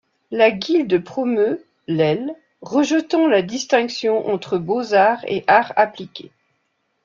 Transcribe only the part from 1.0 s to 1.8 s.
promeut